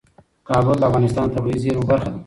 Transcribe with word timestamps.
کابل 0.47 0.75
د 0.79 0.83
افغانستان 0.89 1.25
د 1.27 1.31
طبیعي 1.35 1.57
زیرمو 1.63 1.87
برخه 1.91 2.09
ده. 2.11 2.19